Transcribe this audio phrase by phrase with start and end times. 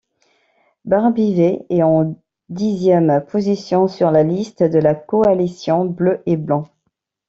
[0.83, 2.19] Barbivai est en
[2.49, 6.65] dixième position sur la liste de la coalition Bleu et blanc.